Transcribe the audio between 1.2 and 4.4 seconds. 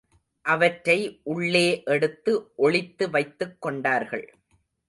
உள்ளே எடுத்து ஒளித்து வைத்துக் கொண்டார்கள்.